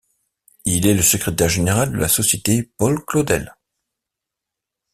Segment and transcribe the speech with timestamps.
[0.65, 3.55] Il est le secrétaire général de la Société Paul-Claudel.